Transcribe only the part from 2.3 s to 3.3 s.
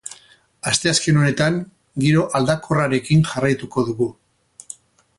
aldakorrarekin